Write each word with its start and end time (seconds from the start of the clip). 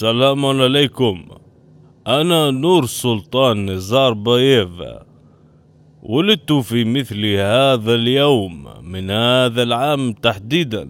السلام 0.00 0.46
عليكم. 0.46 1.28
أنا 2.06 2.50
نور 2.50 2.86
سلطان 2.86 3.70
نزار 3.70 4.12
بايف 4.12 4.68
ولدت 6.02 6.52
في 6.52 6.84
مثل 6.84 7.26
هذا 7.26 7.94
اليوم 7.94 8.68
من 8.82 9.10
هذا 9.10 9.62
العام 9.62 10.12
تحديدا. 10.12 10.88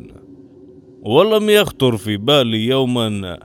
ولم 1.03 1.51
يخطر 1.51 1.97
في 1.97 2.17
بالي 2.17 2.67
يوما 2.67 3.39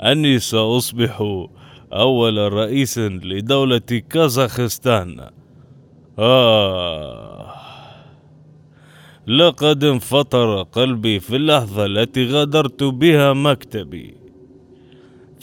أني 0.00 0.38
سأصبح 0.38 1.44
أول 1.92 2.52
رئيس 2.52 2.98
لدولة 2.98 4.02
كازاخستان. 4.10 5.30
آه. 6.18 7.54
لقد 9.26 9.84
انفطر 9.84 10.62
قلبي 10.62 11.20
في 11.20 11.36
اللحظة 11.36 11.86
التي 11.86 12.26
غادرت 12.26 12.82
بها 12.82 13.32
مكتبي. 13.32 14.25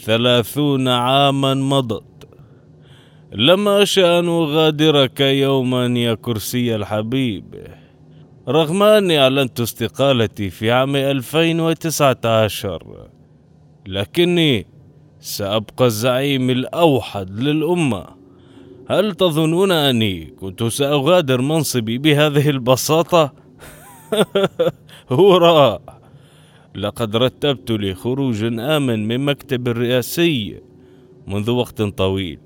ثلاثون 0.00 0.88
عاما 0.88 1.54
مضت. 1.54 2.04
لم 3.32 3.68
أن 3.68 4.28
أغادرك 4.28 5.20
يوما 5.20 5.86
يا 5.86 6.14
كرسي 6.14 6.76
الحبيب. 6.76 7.44
رغم 8.48 8.82
أني 8.82 9.20
أعلنت 9.20 9.60
استقالتي 9.60 10.50
في 10.50 10.70
عام 10.70 10.96
2019 10.96 13.08
لكني 13.86 14.66
سأبقى 15.20 15.86
الزعيم 15.86 16.50
الأوحد 16.50 17.40
للأمة. 17.40 18.06
هل 18.90 19.14
تظنون 19.14 19.72
أني 19.72 20.24
كنت 20.24 20.62
سأغادر 20.62 21.40
منصبي 21.40 21.98
بهذه 21.98 22.50
البساطة؟ 22.50 23.32
هراء 25.10 25.93
لقد 26.74 27.16
رتبت 27.16 27.70
لي 27.70 27.94
خروج 27.94 28.44
آمن 28.44 29.08
من 29.08 29.20
مكتب 29.20 29.68
الرئاسي 29.68 30.60
منذ 31.26 31.50
وقت 31.50 31.82
طويل. 31.82 32.38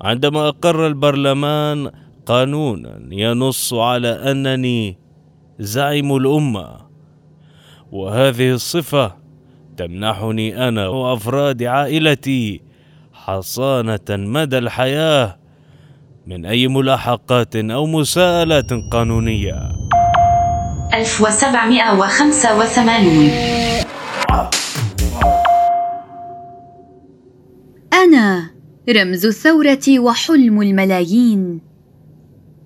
عندما 0.00 0.48
أقر 0.48 0.86
البرلمان 0.86 1.90
قانونا 2.26 3.00
ينص 3.10 3.74
على 3.74 4.08
أنني 4.08 4.98
زعيم 5.58 6.16
الأمة 6.16 6.76
وهذه 7.92 8.50
الصفة 8.50 9.16
تمنحني 9.76 10.68
أنا 10.68 10.88
وأفراد 10.88 11.62
عائلتي 11.62 12.60
حصانة 13.12 14.08
مدى 14.10 14.58
الحياة 14.58 15.36
من 16.26 16.46
أي 16.46 16.68
ملاحقات 16.68 17.56
أو 17.56 17.86
مساءلات 17.86 18.72
قانونية. 18.72 19.79
1785 21.00 23.30
أنا 27.92 28.50
رمز 28.88 29.26
الثورة 29.26 29.98
وحلم 29.98 30.62
الملايين 30.62 31.60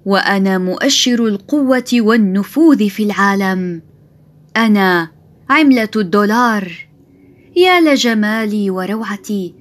وأنا 0.06 0.58
مؤشر 0.58 1.26
القوة 1.26 1.84
والنفوذ 1.92 2.88
في 2.88 3.02
العالم. 3.02 3.82
أنا 4.56 5.08
عملة 5.50 5.88
الدولار. 5.96 6.88
يا 7.56 7.80
لجمالي 7.80 8.70
وروعتي 8.70 9.54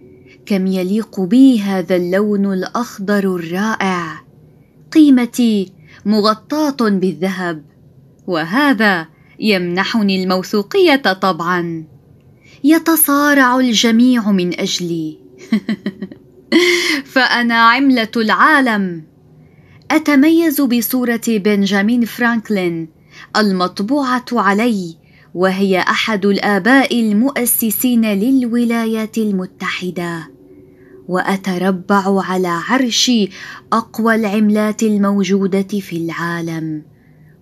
كم 0.46 0.68
يليق 0.68 1.20
بي 1.20 1.62
هذا 1.62 1.96
اللون 1.96 2.54
الأخضر 2.54 3.36
الرائع؟ 3.36 4.22
قيمتي 4.92 5.72
مغطاة 6.06 6.90
بالذهب. 6.90 7.73
وهذا 8.28 9.08
يمنحني 9.40 10.24
الموثوقية 10.24 10.96
طبعا. 10.96 11.86
يتصارع 12.64 13.60
الجميع 13.60 14.32
من 14.32 14.60
أجلي. 14.60 15.20
فأنا 17.14 17.56
عملة 17.56 18.12
العالم. 18.16 19.04
أتميز 19.92 20.62
بصورة 20.62 21.22
بنجامين 21.28 22.06
فرانكلين 22.06 22.90
المطبوعة 23.38 24.26
علي 24.32 24.98
وهي 25.34 25.80
أحد 25.80 26.26
الآباء 26.26 27.00
المؤسسين 27.00 28.06
للولايات 28.06 29.18
المتحدة. 29.18 30.30
وأتربع 31.08 32.24
على 32.24 32.48
عرش 32.48 33.12
أقوى 33.74 34.16
العملات 34.16 34.84
الموجودة 34.84 35.80
في 35.80 35.98
العالم. 35.98 36.93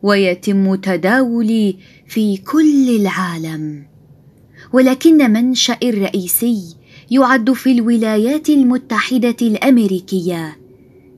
ويتم 0.03 0.75
تداولي 0.75 1.75
في 2.07 2.37
كل 2.37 2.89
العالم. 3.01 3.83
ولكن 4.73 5.31
منشأ 5.31 5.77
الرئيسي 5.83 6.75
يعد 7.11 7.53
في 7.53 7.71
الولايات 7.71 8.49
المتحدة 8.49 9.35
الأمريكية. 9.41 10.57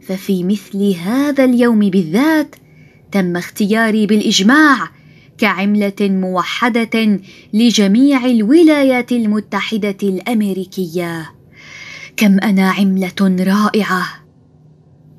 ففي 0.07 0.43
مثل 0.43 0.95
هذا 0.95 1.43
اليوم 1.43 1.79
بالذات 1.79 2.55
تم 3.11 3.37
اختياري 3.37 4.05
بالإجماع 4.05 4.89
كعملة 5.37 5.93
موحدة 6.01 7.19
لجميع 7.53 8.25
الولايات 8.25 9.11
المتحدة 9.11 9.97
الأمريكية. 10.03 11.31
كم 12.17 12.39
أنا 12.39 12.71
عملة 12.71 13.35
رائعة! 13.39 14.23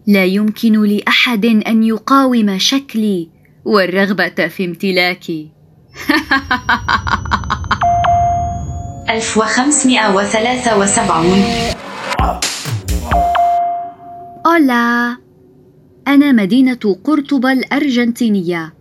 لا 0.06 0.24
يمكن 0.24 0.82
لأحد 0.82 1.44
أن 1.44 1.82
يقاوم 1.84 2.58
شكلي 2.58 3.28
والرغبة 3.64 4.48
في 4.48 4.64
امتلاكي. 4.64 5.50
1573 9.10 11.44
أولا 14.46 15.16
أنا 16.08 16.32
مدينة 16.32 16.96
قرطبة 17.04 17.52
الأرجنتينية. 17.52 18.74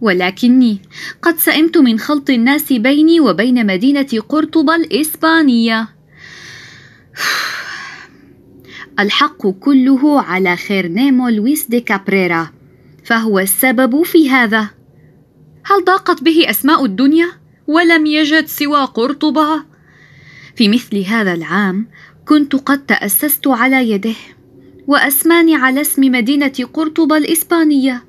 ولكني 0.00 0.78
قد 1.22 1.36
سئمت 1.36 1.78
من 1.78 1.98
خلط 1.98 2.30
الناس 2.30 2.72
بيني 2.72 3.20
وبين 3.20 3.66
مدينة 3.66 4.06
قرطبة 4.28 4.74
الإسبانية. 4.76 5.88
الحق 9.00 9.46
كله 9.46 10.20
على 10.22 10.56
خيرنيمو 10.56 11.28
لويس 11.28 11.66
دي 11.68 11.80
كابريرا. 11.80 12.48
فهو 13.06 13.38
السبب 13.38 14.02
في 14.02 14.30
هذا. 14.30 14.70
هل 15.64 15.84
ضاقت 15.84 16.22
به 16.22 16.50
أسماء 16.50 16.84
الدنيا 16.84 17.28
ولم 17.66 18.06
يجد 18.06 18.46
سوى 18.46 18.84
قرطبة؟ 18.84 19.64
في 20.56 20.68
مثل 20.68 20.98
هذا 20.98 21.34
العام 21.34 21.86
كنت 22.24 22.56
قد 22.56 22.86
تأسست 22.86 23.46
على 23.46 23.90
يده 23.90 24.14
وأسماني 24.86 25.54
على 25.54 25.80
اسم 25.80 26.02
مدينة 26.02 26.52
قرطبة 26.72 27.16
الإسبانية. 27.16 28.04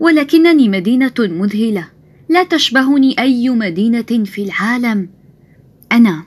ولكنني 0.00 0.68
مدينة 0.68 1.14
مذهلة 1.18 1.88
لا 2.28 2.42
تشبهني 2.42 3.18
أي 3.18 3.48
مدينة 3.48 4.24
في 4.24 4.44
العالم. 4.44 5.08
أنا 5.92 6.22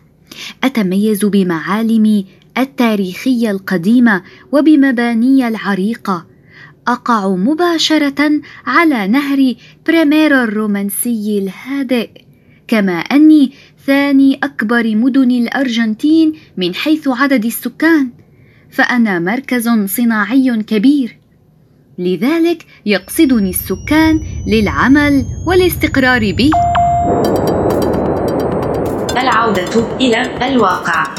أتميز 0.63 1.25
بمعالمي 1.25 2.25
التاريخية 2.57 3.51
القديمة 3.51 4.24
وبمباني 4.51 5.48
العريقة. 5.48 6.28
أقع 6.89 7.27
مباشرة 7.36 8.41
على 8.68 9.07
نهر 9.07 9.56
بريميرو 9.88 10.44
الرومانسي 10.44 11.39
الهادئ 11.39 12.09
كما 12.68 13.00
أني 13.00 13.51
ثاني 13.86 14.39
أكبر 14.44 14.95
مدن 14.95 15.31
الأرجنتين 15.31 16.33
من 16.57 16.75
حيث 16.75 17.07
عدد 17.07 17.45
السكان 17.45 18.09
فأنا 18.71 19.19
مركز 19.19 19.69
صناعي 19.86 20.63
كبير. 20.68 21.19
لذلك 21.97 22.65
يقصدني 22.86 23.50
السكان 23.50 24.19
للعمل 24.47 25.25
والاستقرار 25.47 26.31
به. 26.31 26.51
العودة 29.18 29.97
إلى 30.01 30.47
الواقع. 30.47 31.19